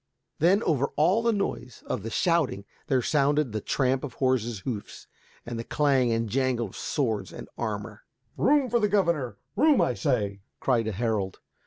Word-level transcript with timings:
Then 0.39 0.63
over 0.63 0.87
all 0.95 1.21
the 1.21 1.31
noise 1.31 1.83
of 1.85 2.01
the 2.01 2.09
shouting 2.09 2.65
there 2.87 3.03
sounded 3.03 3.51
the 3.51 3.61
tramp 3.61 4.03
of 4.03 4.15
horses' 4.15 4.61
hoofs 4.61 5.05
and 5.45 5.59
the 5.59 5.63
clang 5.63 6.11
and 6.11 6.27
jangle 6.27 6.65
of 6.65 6.75
swords 6.75 7.31
and 7.31 7.47
armor. 7.55 8.01
"Room 8.35 8.67
for 8.67 8.79
the 8.79 8.89
governor. 8.89 9.37
Room, 9.55 9.79
I 9.79 9.93
say," 9.93 10.41
cried 10.59 10.87
a 10.87 10.91
herald. 10.91 11.37